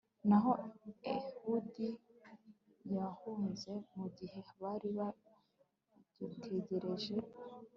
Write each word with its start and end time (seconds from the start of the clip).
naho 0.27 0.51
ehudi 1.13 1.87
yahunze 2.95 3.71
mu 3.95 4.05
gihe 4.17 4.39
bari 4.61 4.89
bagitegereje 4.97 7.15